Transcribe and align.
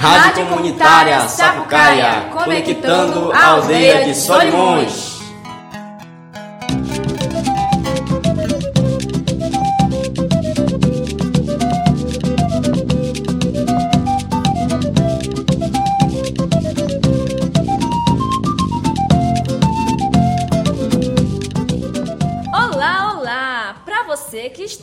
Rádio 0.00 0.46
Comunitária 0.46 1.28
Sapucaia, 1.28 2.30
conectando 2.32 3.30
a 3.34 3.48
aldeia 3.48 4.06
de 4.06 4.14
Solimões. 4.14 5.09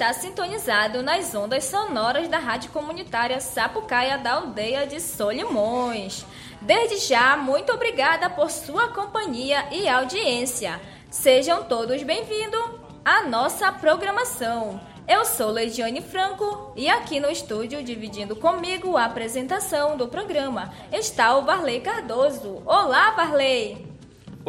Está 0.07 0.21
sintonizado 0.21 1.03
nas 1.03 1.35
ondas 1.35 1.65
sonoras 1.65 2.29
da 2.29 2.37
Rádio 2.37 2.71
Comunitária 2.71 3.41
Sapucaia 3.41 4.17
da 4.17 4.35
aldeia 4.35 4.87
de 4.87 5.01
Solimões. 5.01 6.25
Desde 6.61 7.05
já, 7.05 7.35
muito 7.35 7.73
obrigada 7.73 8.29
por 8.29 8.49
sua 8.49 8.87
companhia 8.87 9.65
e 9.69 9.85
audiência. 9.85 10.79
Sejam 11.09 11.65
todos 11.65 12.03
bem-vindos 12.03 12.63
à 13.03 13.23
nossa 13.23 13.69
programação. 13.69 14.79
Eu 15.05 15.25
sou 15.25 15.51
Leidiane 15.51 16.01
Franco 16.01 16.71
e 16.73 16.87
aqui 16.87 17.19
no 17.19 17.29
estúdio, 17.29 17.83
dividindo 17.83 18.33
comigo 18.33 18.95
a 18.95 19.05
apresentação 19.05 19.97
do 19.97 20.07
programa, 20.07 20.71
está 20.89 21.35
o 21.37 21.43
Varley 21.43 21.81
Cardoso. 21.81 22.61
Olá, 22.65 23.11
Varley! 23.11 23.86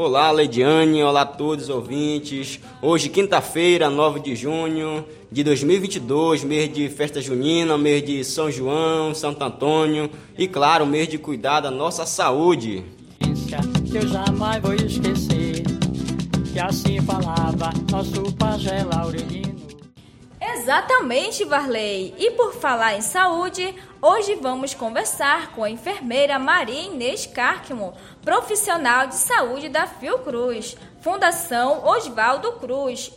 Olá, 0.01 0.31
Leidiane, 0.31 1.03
olá 1.03 1.23
a 1.23 1.27
todos 1.27 1.65
os 1.65 1.71
ouvintes. 1.71 2.61
Hoje, 2.81 3.09
quinta-feira, 3.09 3.91
9 3.91 4.21
de 4.21 4.37
junho 4.37 5.05
de 5.29 5.43
2022, 5.43 6.45
mês 6.45 6.73
de 6.73 6.89
festa 6.89 7.21
junina, 7.21 7.77
mês 7.77 8.05
de 8.05 8.23
São 8.23 8.49
João, 8.49 9.13
Santo 9.13 9.43
Antônio 9.43 10.09
e, 10.39 10.47
claro, 10.47 10.87
mês 10.87 11.09
de 11.09 11.19
cuidar 11.19 11.63
da 11.63 11.71
nossa 11.73 12.07
saúde. 12.07 12.85
Eu 13.93 14.07
jamais 14.07 14.63
vou 14.63 14.75
esquecer, 14.75 15.65
que 16.53 16.61
assim 16.61 17.01
falava 17.01 17.73
nosso 17.91 18.23
pajé. 18.37 18.87
Exatamente, 20.69 21.47
Varley. 21.47 22.15
E 22.19 22.33
por 22.33 22.53
falar 22.53 22.95
em 22.95 23.01
saúde, 23.01 23.75
hoje 24.03 24.35
vamos 24.35 24.75
conversar 24.75 25.53
com 25.53 25.65
a 25.65 25.71
enfermeira 25.71 26.39
Maria 26.39 26.83
Inês 26.83 27.25
Carquimo, 27.25 27.95
profissional 28.23 29.07
de 29.07 29.15
saúde 29.15 29.71
da 29.71 29.87
Fiocruz, 29.87 30.77
Fundação 31.01 31.87
Oswaldo 31.87 32.53
Cruz. 32.61 33.11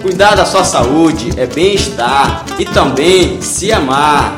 Cuidar 0.00 0.34
da 0.34 0.46
sua 0.46 0.64
saúde 0.64 1.38
é 1.38 1.46
bem-estar 1.46 2.46
e 2.58 2.64
também 2.64 3.42
se 3.42 3.70
amar. 3.70 4.34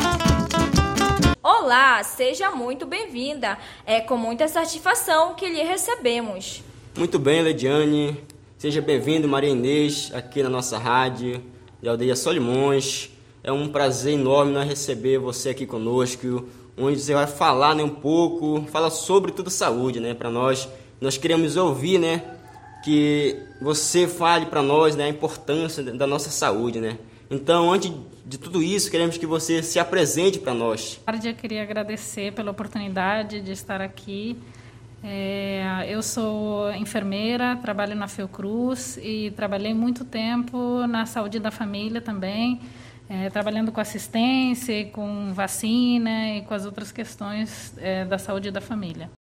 Olá, 1.41 2.03
seja 2.03 2.51
muito 2.51 2.87
bem-vinda. 2.87 3.57
É 3.87 4.01
com 4.01 4.17
muita 4.17 4.49
satisfação 4.49 5.35
que 5.35 5.49
lhe 5.49 5.63
recebemos. 5.63 6.61
Muito 6.99 7.21
bem, 7.21 7.41
Lediane. 7.41 8.21
Seja 8.59 8.83
bem-vindo, 8.83 9.29
Maria 9.29 9.51
Inês, 9.51 10.11
aqui 10.13 10.43
na 10.43 10.49
nossa 10.49 10.77
rádio 10.77 11.55
de 11.85 11.91
Aldeia 11.91 12.17
Solimões. 12.17 13.11
É 13.43 13.53
um 13.53 13.69
prazer 13.69 14.15
enorme 14.15 14.53
nós 14.53 14.67
receber 14.67 15.19
você 15.19 15.51
aqui 15.51 15.67
conosco, 15.67 16.49
onde 16.79 16.99
você 16.99 17.13
vai 17.13 17.27
falar 17.27 17.75
né, 17.75 17.85
um 17.85 17.91
pouco, 17.91 18.65
fala 18.73 18.89
sobre 18.89 19.31
tudo 19.31 19.51
saúde, 19.51 20.01
né, 20.01 20.15
para 20.15 20.31
nós. 20.31 20.67
Nós 20.99 21.19
queremos 21.19 21.59
ouvir, 21.59 21.99
né, 21.99 22.23
que 22.83 23.37
você 23.61 24.09
fale 24.09 24.47
para 24.47 24.63
nós, 24.63 24.97
né, 24.97 25.05
a 25.05 25.09
importância 25.11 25.83
da 25.83 26.07
nossa 26.07 26.31
saúde, 26.31 26.81
né. 26.81 26.97
Então, 27.31 27.71
antes 27.71 27.93
de 28.25 28.39
tudo 28.39 28.63
isso, 28.63 28.91
queremos 28.91 29.19
que 29.19 29.27
você 29.27 29.63
se 29.63 29.79
apresente 29.79 30.39
para 30.39 30.55
nós. 30.55 30.99
Eu 31.23 31.35
queria 31.35 31.63
agradecer 31.63 32.33
pela 32.33 32.51
oportunidade 32.51 33.43
de 33.43 33.53
estar 33.53 33.83
aqui. 33.83 34.39
É, 35.07 35.85
eu 35.87 36.03
sou 36.03 36.73
enfermeira, 36.73 37.57
trabalho 37.57 37.95
na 37.95 38.09
Fiocruz 38.09 38.97
e 39.03 39.31
trabalhei 39.33 39.75
muito 39.75 40.03
tempo 40.03 40.87
na 40.87 41.05
saúde 41.05 41.39
da 41.39 41.51
família 41.51 42.01
também, 42.01 42.59
é, 43.07 43.29
trabalhando 43.29 43.71
com 43.71 43.83
assistência, 43.83 44.87
com 44.87 45.35
vacina 45.35 46.39
e 46.39 46.43
com 46.43 46.55
as 46.55 46.65
outras 46.65 46.91
questões 46.91 47.75
é, 47.77 48.07
da 48.07 48.17
saúde 48.17 48.51
da 48.51 48.63
família. 48.63 49.11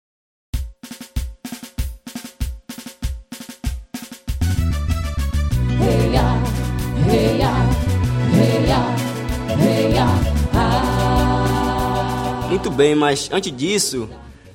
Muito 12.49 12.71
bem, 12.71 12.94
mas 12.94 13.28
antes 13.31 13.55
disso, 13.55 14.09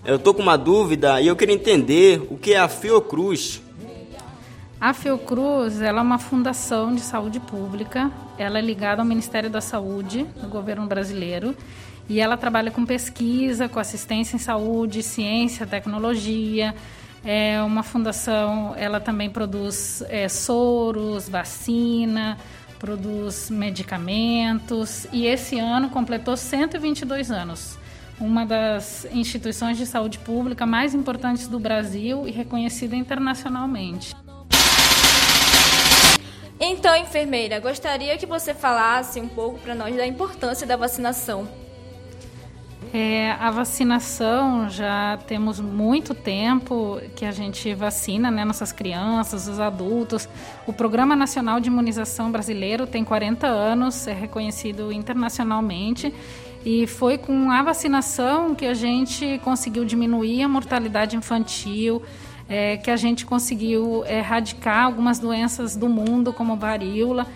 eu 0.09 0.15
estou 0.15 0.33
com 0.33 0.41
uma 0.41 0.57
dúvida 0.57 1.21
e 1.21 1.27
eu 1.27 1.35
queria 1.35 1.53
entender 1.53 2.25
o 2.31 2.37
que 2.37 2.55
é 2.55 2.59
a 2.59 2.67
Fiocruz. 2.67 3.61
A 4.81 4.91
Fiocruz 4.91 5.83
ela 5.83 5.99
é 5.99 6.01
uma 6.01 6.17
fundação 6.17 6.95
de 6.95 7.01
saúde 7.01 7.39
pública. 7.39 8.11
Ela 8.35 8.57
é 8.57 8.61
ligada 8.61 9.03
ao 9.03 9.07
Ministério 9.07 9.51
da 9.51 9.61
Saúde 9.61 10.25
do 10.41 10.47
governo 10.47 10.87
brasileiro 10.87 11.55
e 12.09 12.19
ela 12.19 12.35
trabalha 12.35 12.71
com 12.71 12.87
pesquisa, 12.87 13.69
com 13.69 13.79
assistência 13.79 14.35
em 14.35 14.39
saúde, 14.39 15.03
ciência, 15.03 15.67
tecnologia. 15.67 16.73
É 17.23 17.61
uma 17.61 17.83
fundação, 17.83 18.73
ela 18.77 18.99
também 18.99 19.29
produz 19.29 20.03
é, 20.09 20.27
soros, 20.27 21.29
vacina, 21.29 22.35
produz 22.79 23.51
medicamentos 23.51 25.05
e 25.13 25.27
esse 25.27 25.59
ano 25.59 25.89
completou 25.89 26.35
122 26.35 27.29
anos 27.29 27.77
uma 28.19 28.45
das 28.45 29.05
instituições 29.11 29.77
de 29.77 29.85
saúde 29.85 30.19
pública 30.19 30.65
mais 30.65 30.93
importantes 30.93 31.47
do 31.47 31.59
Brasil 31.59 32.27
e 32.27 32.31
reconhecida 32.31 32.95
internacionalmente. 32.95 34.15
Então, 36.59 36.95
enfermeira, 36.97 37.59
gostaria 37.59 38.17
que 38.17 38.25
você 38.25 38.53
falasse 38.53 39.19
um 39.21 39.27
pouco 39.29 39.59
para 39.59 39.73
nós 39.73 39.95
da 39.95 40.05
importância 40.05 40.67
da 40.67 40.75
vacinação. 40.75 41.47
É, 42.91 43.31
a 43.39 43.51
vacinação 43.51 44.67
já 44.67 45.17
temos 45.27 45.59
muito 45.59 46.15
tempo 46.15 46.99
que 47.15 47.23
a 47.23 47.31
gente 47.31 47.73
vacina 47.75 48.31
né, 48.31 48.43
nossas 48.43 48.71
crianças, 48.71 49.47
os 49.47 49.59
adultos. 49.59 50.27
O 50.65 50.73
Programa 50.73 51.15
Nacional 51.15 51.59
de 51.59 51.69
Imunização 51.69 52.31
Brasileiro 52.31 52.87
tem 52.87 53.05
40 53.05 53.45
anos, 53.45 54.07
é 54.07 54.13
reconhecido 54.13 54.91
internacionalmente 54.91 56.11
e 56.65 56.85
foi 56.87 57.17
com 57.17 57.49
a 57.51 57.61
vacinação 57.63 58.53
que 58.53 58.65
a 58.65 58.73
gente 58.73 59.39
conseguiu 59.43 59.85
diminuir 59.85 60.43
a 60.43 60.47
mortalidade 60.47 61.15
infantil, 61.15 62.01
é, 62.49 62.77
que 62.77 62.91
a 62.91 62.97
gente 62.97 63.25
conseguiu 63.25 64.03
erradicar 64.05 64.85
algumas 64.85 65.19
doenças 65.19 65.75
do 65.75 65.87
mundo, 65.87 66.33
como 66.33 66.55
varíola, 66.55 67.27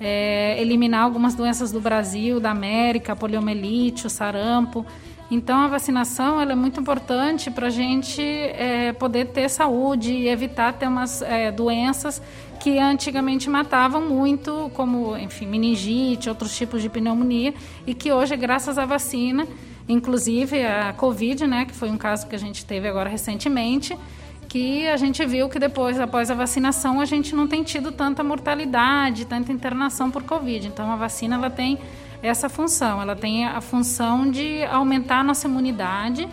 é, 0.00 0.60
eliminar 0.60 1.02
algumas 1.02 1.34
doenças 1.34 1.72
do 1.72 1.80
Brasil, 1.80 2.38
da 2.38 2.50
América, 2.50 3.16
poliomielite, 3.16 4.06
o 4.06 4.10
sarampo. 4.10 4.86
Então, 5.30 5.60
a 5.60 5.68
vacinação 5.68 6.40
ela 6.40 6.52
é 6.52 6.54
muito 6.54 6.80
importante 6.80 7.50
para 7.50 7.66
a 7.66 7.70
gente 7.70 8.22
é, 8.22 8.94
poder 8.94 9.26
ter 9.26 9.50
saúde 9.50 10.12
e 10.12 10.28
evitar 10.28 10.72
ter 10.72 10.88
umas 10.88 11.20
é, 11.20 11.52
doenças 11.52 12.22
que 12.58 12.78
antigamente 12.78 13.48
matavam 13.48 14.08
muito, 14.08 14.70
como, 14.74 15.16
enfim, 15.16 15.46
meningite, 15.46 16.28
outros 16.28 16.56
tipos 16.56 16.82
de 16.82 16.88
pneumonia, 16.88 17.54
e 17.86 17.94
que 17.94 18.10
hoje, 18.10 18.36
graças 18.36 18.78
à 18.78 18.86
vacina, 18.86 19.46
inclusive 19.88 20.64
a 20.64 20.92
Covid, 20.92 21.46
né, 21.46 21.64
que 21.66 21.74
foi 21.74 21.90
um 21.90 21.96
caso 21.96 22.26
que 22.26 22.34
a 22.34 22.38
gente 22.38 22.64
teve 22.64 22.88
agora 22.88 23.08
recentemente, 23.08 23.96
que 24.48 24.88
a 24.88 24.96
gente 24.96 25.24
viu 25.26 25.48
que 25.48 25.58
depois, 25.58 26.00
após 26.00 26.30
a 26.30 26.34
vacinação, 26.34 27.00
a 27.02 27.04
gente 27.04 27.34
não 27.34 27.46
tem 27.46 27.62
tido 27.62 27.92
tanta 27.92 28.24
mortalidade, 28.24 29.26
tanta 29.26 29.52
internação 29.52 30.10
por 30.10 30.22
Covid. 30.22 30.66
Então, 30.66 30.90
a 30.90 30.96
vacina 30.96 31.36
ela 31.36 31.50
tem 31.50 31.78
essa 32.22 32.48
função, 32.48 33.00
ela 33.00 33.14
tem 33.14 33.46
a 33.46 33.60
função 33.60 34.30
de 34.30 34.64
aumentar 34.64 35.20
a 35.20 35.24
nossa 35.24 35.46
imunidade 35.46 36.28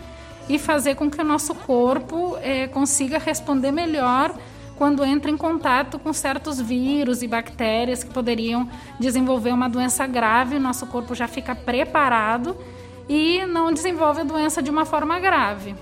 e 0.48 0.58
fazer 0.58 0.94
com 0.94 1.10
que 1.10 1.20
o 1.20 1.24
nosso 1.24 1.54
corpo 1.54 2.36
eh, 2.40 2.68
consiga 2.68 3.18
responder 3.18 3.72
melhor 3.72 4.34
quando 4.76 5.04
entra 5.04 5.30
em 5.30 5.36
contato 5.36 5.98
com 5.98 6.12
certos 6.12 6.60
vírus 6.60 7.22
e 7.22 7.26
bactérias 7.26 8.04
que 8.04 8.12
poderiam 8.12 8.68
desenvolver 9.00 9.50
uma 9.50 9.68
doença 9.68 10.06
grave, 10.06 10.56
o 10.56 10.60
nosso 10.60 10.86
corpo 10.86 11.14
já 11.14 11.26
fica 11.26 11.54
preparado 11.54 12.56
e 13.08 13.44
não 13.46 13.72
desenvolve 13.72 14.20
a 14.20 14.24
doença 14.24 14.62
de 14.62 14.70
uma 14.70 14.84
forma 14.84 15.18
grave. 15.18 15.74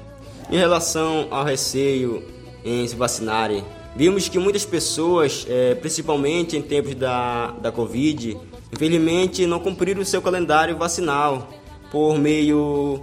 Em 0.50 0.56
relação 0.56 1.26
ao 1.30 1.44
receio 1.44 2.22
em 2.64 2.86
se 2.86 2.94
vacinarem, 2.94 3.64
vimos 3.96 4.28
que 4.28 4.38
muitas 4.38 4.64
pessoas, 4.64 5.46
é, 5.48 5.74
principalmente 5.74 6.56
em 6.56 6.62
tempos 6.62 6.94
da, 6.94 7.52
da 7.52 7.72
Covid, 7.72 8.36
infelizmente 8.72 9.46
não 9.46 9.60
cumpriram 9.60 10.02
o 10.02 10.04
seu 10.04 10.20
calendário 10.20 10.76
vacinal 10.76 11.48
por 11.90 12.18
meio 12.18 13.00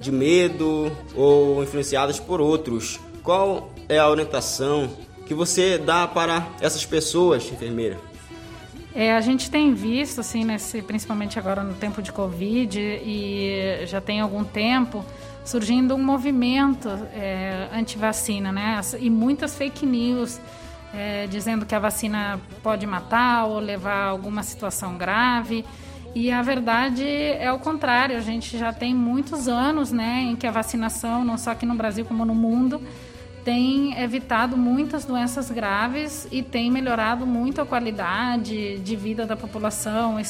de 0.00 0.10
medo 0.10 0.90
ou 1.14 1.62
influenciadas 1.62 2.18
por 2.18 2.40
outros. 2.40 2.98
Qual 3.22 3.70
é 3.88 3.98
a 3.98 4.08
orientação 4.08 4.90
que 5.26 5.32
você 5.32 5.78
dá 5.78 6.08
para 6.08 6.48
essas 6.60 6.84
pessoas, 6.84 7.44
enfermeira? 7.50 8.11
É, 8.94 9.14
a 9.14 9.20
gente 9.20 9.50
tem 9.50 9.72
visto, 9.72 10.20
assim, 10.20 10.44
nesse, 10.44 10.82
principalmente 10.82 11.38
agora 11.38 11.62
no 11.62 11.74
tempo 11.74 12.02
de 12.02 12.12
Covid 12.12 12.78
e 12.78 13.86
já 13.86 14.00
tem 14.00 14.20
algum 14.20 14.44
tempo, 14.44 15.04
surgindo 15.44 15.94
um 15.94 16.02
movimento 16.02 16.88
é, 17.14 17.68
anti-vacina, 17.72 18.52
né? 18.52 18.80
E 19.00 19.08
muitas 19.08 19.54
fake 19.56 19.86
news 19.86 20.38
é, 20.94 21.26
dizendo 21.26 21.64
que 21.64 21.74
a 21.74 21.78
vacina 21.78 22.38
pode 22.62 22.86
matar 22.86 23.46
ou 23.46 23.58
levar 23.58 23.94
a 23.94 24.08
alguma 24.08 24.42
situação 24.42 24.96
grave. 24.98 25.64
E 26.14 26.30
a 26.30 26.42
verdade 26.42 27.06
é 27.06 27.50
o 27.50 27.58
contrário. 27.58 28.16
A 28.16 28.20
gente 28.20 28.58
já 28.58 28.72
tem 28.72 28.94
muitos 28.94 29.48
anos, 29.48 29.90
né, 29.90 30.20
em 30.24 30.36
que 30.36 30.46
a 30.46 30.50
vacinação, 30.50 31.24
não 31.24 31.38
só 31.38 31.52
aqui 31.52 31.64
no 31.64 31.74
Brasil 31.74 32.04
como 32.04 32.24
no 32.26 32.34
mundo, 32.34 32.80
tem 33.44 34.00
evitado 34.00 34.56
muitas 34.56 35.04
doenças 35.04 35.50
graves 35.50 36.26
e 36.30 36.42
tem 36.42 36.70
melhorado 36.70 37.26
muito 37.26 37.60
a 37.60 37.66
qualidade 37.66 38.78
de 38.78 38.96
vida 38.96 39.26
da 39.26 39.36
população, 39.36 40.20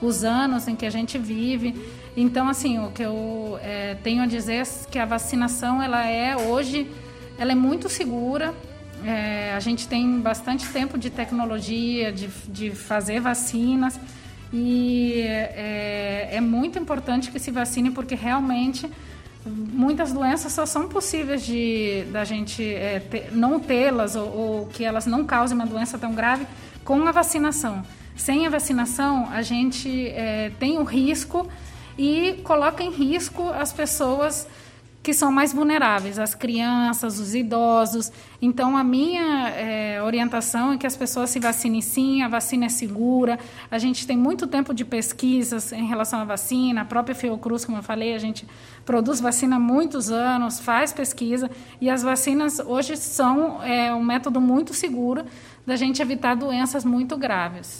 os 0.00 0.24
anos 0.24 0.66
em 0.68 0.74
que 0.74 0.84
a 0.84 0.90
gente 0.90 1.16
vive. 1.18 1.74
Então, 2.16 2.48
assim, 2.48 2.78
o 2.78 2.90
que 2.90 3.02
eu 3.02 3.58
é, 3.62 3.94
tenho 4.02 4.22
a 4.22 4.26
dizer 4.26 4.62
é 4.62 4.64
que 4.90 4.98
a 4.98 5.04
vacinação, 5.04 5.82
ela 5.82 6.06
é 6.06 6.36
hoje, 6.36 6.90
ela 7.38 7.52
é 7.52 7.54
muito 7.54 7.88
segura. 7.88 8.54
É, 9.04 9.52
a 9.54 9.60
gente 9.60 9.86
tem 9.86 10.20
bastante 10.20 10.66
tempo 10.68 10.98
de 10.98 11.10
tecnologia, 11.10 12.10
de, 12.10 12.28
de 12.48 12.70
fazer 12.70 13.20
vacinas 13.20 14.00
e 14.52 15.20
é, 15.22 16.28
é 16.32 16.40
muito 16.40 16.78
importante 16.78 17.30
que 17.30 17.38
se 17.38 17.50
vacine 17.50 17.90
porque 17.90 18.14
realmente 18.14 18.90
muitas 19.48 20.12
doenças 20.12 20.52
só 20.52 20.66
são 20.66 20.88
possíveis 20.88 21.44
de 21.44 22.04
da 22.10 22.24
gente 22.24 22.62
é, 22.62 23.00
ter, 23.00 23.30
não 23.32 23.60
tê-las 23.60 24.16
ou, 24.16 24.36
ou, 24.36 24.66
que 24.66 24.84
elas 24.84 25.06
não 25.06 25.24
causem 25.24 25.56
uma 25.56 25.66
doença 25.66 25.98
tão 25.98 26.14
grave 26.14 26.46
com 26.84 27.06
a 27.06 27.12
vacinação. 27.12 27.84
Sem 28.16 28.46
a 28.46 28.50
vacinação, 28.50 29.28
a 29.30 29.42
gente 29.42 30.08
é, 30.08 30.50
tem 30.58 30.78
o 30.78 30.84
risco 30.84 31.48
e 31.98 32.40
coloca 32.44 32.82
em 32.82 32.90
risco 32.90 33.48
as 33.50 33.72
pessoas 33.72 34.46
que 35.06 35.14
são 35.14 35.30
mais 35.30 35.52
vulneráveis, 35.52 36.18
as 36.18 36.34
crianças, 36.34 37.20
os 37.20 37.32
idosos. 37.32 38.10
Então, 38.42 38.76
a 38.76 38.82
minha 38.82 39.50
é, 39.50 40.02
orientação 40.02 40.72
é 40.72 40.76
que 40.76 40.84
as 40.84 40.96
pessoas 40.96 41.30
se 41.30 41.38
vacinem 41.38 41.80
sim, 41.80 42.22
a 42.22 42.28
vacina 42.28 42.66
é 42.66 42.68
segura. 42.68 43.38
A 43.70 43.78
gente 43.78 44.04
tem 44.04 44.16
muito 44.16 44.48
tempo 44.48 44.74
de 44.74 44.84
pesquisas 44.84 45.70
em 45.70 45.86
relação 45.86 46.18
à 46.18 46.24
vacina, 46.24 46.80
a 46.80 46.84
própria 46.84 47.14
Fiocruz, 47.14 47.64
como 47.64 47.78
eu 47.78 47.84
falei, 47.84 48.16
a 48.16 48.18
gente 48.18 48.48
produz 48.84 49.20
vacina 49.20 49.54
há 49.54 49.60
muitos 49.60 50.10
anos, 50.10 50.58
faz 50.58 50.92
pesquisa, 50.92 51.48
e 51.80 51.88
as 51.88 52.02
vacinas 52.02 52.58
hoje 52.58 52.96
são 52.96 53.62
é, 53.62 53.94
um 53.94 54.02
método 54.02 54.40
muito 54.40 54.74
seguro 54.74 55.24
da 55.64 55.76
gente 55.76 56.02
evitar 56.02 56.34
doenças 56.34 56.84
muito 56.84 57.16
graves. 57.16 57.78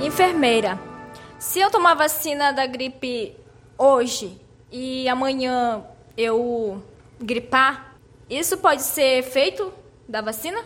Enfermeira, 0.00 0.89
se 1.40 1.58
eu 1.58 1.70
tomar 1.70 1.94
vacina 1.94 2.52
da 2.52 2.66
gripe 2.66 3.34
hoje 3.78 4.38
e 4.70 5.08
amanhã 5.08 5.82
eu 6.14 6.82
gripar, 7.18 7.96
isso 8.28 8.58
pode 8.58 8.82
ser 8.82 9.22
feito 9.22 9.72
da 10.06 10.20
vacina? 10.20 10.62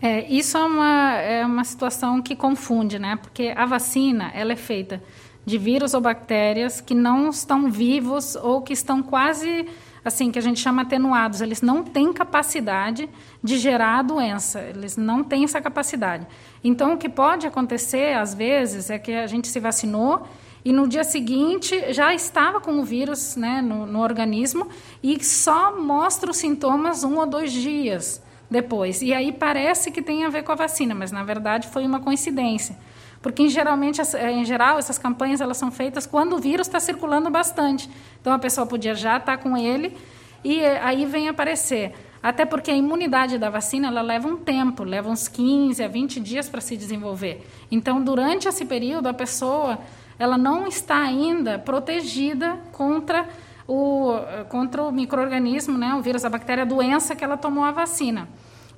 É, 0.00 0.26
isso 0.26 0.56
é 0.56 0.64
uma, 0.64 1.14
é 1.16 1.44
uma 1.44 1.64
situação 1.64 2.22
que 2.22 2.34
confunde, 2.34 2.98
né? 2.98 3.16
Porque 3.16 3.52
a 3.54 3.66
vacina 3.66 4.32
ela 4.34 4.54
é 4.54 4.56
feita 4.56 5.02
de 5.44 5.58
vírus 5.58 5.92
ou 5.92 6.00
bactérias 6.00 6.80
que 6.80 6.94
não 6.94 7.28
estão 7.28 7.70
vivos 7.70 8.34
ou 8.36 8.62
que 8.62 8.72
estão 8.72 9.02
quase 9.02 9.68
assim 10.04 10.30
que 10.30 10.38
a 10.38 10.42
gente 10.42 10.60
chama 10.60 10.82
atenuados. 10.82 11.40
Eles 11.40 11.62
não 11.62 11.82
têm 11.82 12.12
capacidade 12.12 13.08
de 13.42 13.58
gerar 13.58 13.98
a 13.98 14.02
doença. 14.02 14.60
Eles 14.60 14.96
não 14.96 15.22
têm 15.22 15.44
essa 15.44 15.60
capacidade. 15.60 16.26
Então, 16.62 16.94
o 16.94 16.98
que 16.98 17.08
pode 17.08 17.46
acontecer 17.46 18.14
às 18.16 18.34
vezes 18.34 18.90
é 18.90 18.98
que 18.98 19.12
a 19.12 19.26
gente 19.26 19.48
se 19.48 19.60
vacinou 19.60 20.26
e 20.64 20.72
no 20.72 20.86
dia 20.86 21.04
seguinte 21.04 21.92
já 21.92 22.14
estava 22.14 22.60
com 22.60 22.78
o 22.78 22.84
vírus 22.84 23.34
né, 23.36 23.62
no, 23.62 23.86
no 23.86 24.00
organismo 24.00 24.68
e 25.02 25.22
só 25.24 25.78
mostra 25.78 26.30
os 26.30 26.36
sintomas 26.36 27.02
um 27.02 27.18
ou 27.18 27.26
dois 27.26 27.50
dias 27.50 28.22
depois. 28.50 29.00
E 29.00 29.14
aí 29.14 29.32
parece 29.32 29.90
que 29.90 30.02
tem 30.02 30.24
a 30.24 30.28
ver 30.28 30.42
com 30.42 30.52
a 30.52 30.56
vacina, 30.56 30.94
mas 30.94 31.10
na 31.12 31.22
verdade 31.22 31.68
foi 31.68 31.86
uma 31.86 32.00
coincidência. 32.00 32.76
Porque, 33.22 33.48
geralmente, 33.48 34.00
eh, 34.00 34.32
em 34.32 34.44
geral, 34.44 34.78
essas 34.78 34.98
campanhas 34.98 35.40
elas 35.40 35.56
são 35.56 35.70
feitas 35.70 36.06
quando 36.06 36.34
o 36.34 36.38
vírus 36.38 36.66
está 36.66 36.80
circulando 36.80 37.30
bastante. 37.30 37.88
Então, 38.20 38.32
a 38.32 38.38
pessoa 38.38 38.66
podia 38.66 38.94
já 38.94 39.18
estar 39.18 39.36
tá 39.36 39.42
com 39.42 39.56
ele 39.56 39.96
e 40.42 40.60
eh, 40.60 40.80
aí 40.82 41.04
vem 41.04 41.28
aparecer. 41.28 41.92
Até 42.22 42.44
porque 42.44 42.70
a 42.70 42.74
imunidade 42.74 43.38
da 43.38 43.50
vacina 43.50 43.88
ela 43.88 44.02
leva 44.02 44.28
um 44.28 44.36
tempo, 44.36 44.84
leva 44.84 45.08
uns 45.08 45.28
15 45.28 45.82
a 45.82 45.88
20 45.88 46.20
dias 46.20 46.48
para 46.48 46.60
se 46.60 46.76
desenvolver. 46.76 47.46
Então, 47.70 48.02
durante 48.02 48.48
esse 48.48 48.64
período, 48.64 49.06
a 49.06 49.14
pessoa 49.14 49.78
ela 50.18 50.36
não 50.36 50.66
está 50.66 50.98
ainda 50.98 51.58
protegida 51.58 52.58
contra 52.72 53.26
o, 53.66 54.12
contra 54.50 54.82
o 54.82 54.92
microorganismo, 54.92 55.78
né, 55.78 55.94
o 55.94 56.02
vírus, 56.02 56.26
a 56.26 56.28
bactéria, 56.28 56.62
a 56.62 56.66
doença 56.66 57.16
que 57.16 57.24
ela 57.24 57.38
tomou 57.38 57.64
a 57.64 57.70
vacina. 57.70 58.28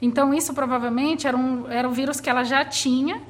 Então, 0.01 0.33
isso 0.33 0.55
provavelmente 0.55 1.27
era 1.27 1.37
um, 1.37 1.69
era 1.69 1.89
um 1.89 1.93
vírus 1.93 2.21
que 2.21 2.31
ela 2.31 2.45
já 2.45 2.65
tinha 2.65 3.21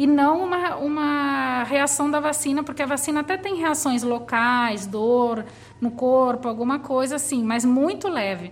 e 0.00 0.06
não 0.06 0.42
uma, 0.42 0.76
uma 0.76 1.62
reação 1.64 2.10
da 2.10 2.20
vacina, 2.20 2.64
porque 2.64 2.82
a 2.82 2.86
vacina 2.86 3.20
até 3.20 3.36
tem 3.36 3.56
reações 3.56 4.02
locais, 4.02 4.86
dor 4.86 5.44
no 5.78 5.90
corpo, 5.90 6.48
alguma 6.48 6.78
coisa 6.78 7.16
assim, 7.16 7.44
mas 7.44 7.66
muito 7.66 8.08
leve. 8.08 8.50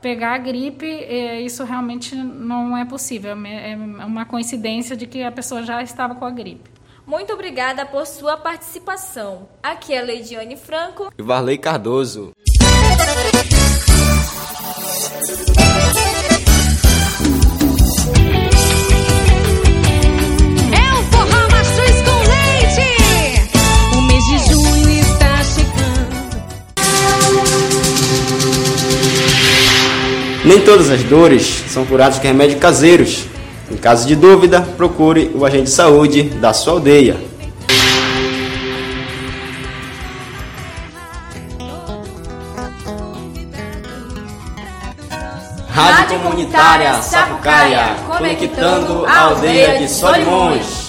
Pegar 0.00 0.34
a 0.34 0.38
gripe, 0.38 0.86
é, 0.86 1.40
isso 1.40 1.64
realmente 1.64 2.14
não 2.14 2.76
é 2.76 2.84
possível, 2.84 3.36
é, 3.44 3.72
é 3.72 3.76
uma 3.76 4.24
coincidência 4.24 4.96
de 4.96 5.04
que 5.08 5.24
a 5.24 5.32
pessoa 5.32 5.64
já 5.64 5.82
estava 5.82 6.14
com 6.14 6.24
a 6.24 6.30
gripe. 6.30 6.70
Muito 7.04 7.32
obrigada 7.32 7.84
por 7.84 8.06
sua 8.06 8.36
participação. 8.36 9.48
Aqui 9.60 9.94
é 9.94 9.98
a 9.98 10.02
Leidiane 10.02 10.56
Franco 10.56 11.12
e 11.18 11.22
Varley 11.24 11.58
Cardoso. 11.58 12.30
Nem 30.44 30.60
todas 30.60 30.90
as 30.90 31.02
dores 31.02 31.64
são 31.68 31.86
curadas 31.86 32.18
com 32.18 32.26
remédios 32.26 32.60
caseiros. 32.60 33.24
Em 33.70 33.76
caso 33.76 34.06
de 34.06 34.14
dúvida, 34.14 34.60
procure 34.76 35.30
o 35.34 35.46
agente 35.46 35.64
de 35.64 35.70
saúde 35.70 36.22
da 36.24 36.52
sua 36.52 36.74
aldeia. 36.74 37.16
Rádio 45.70 46.20
Comunitária 46.20 47.02
Sapucaia, 47.02 47.96
conectando 48.06 49.06
a 49.06 49.20
aldeia 49.22 49.78
de 49.78 49.88
Solimões. 49.88 50.83